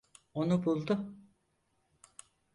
[0.33, 1.15] Onu buldu.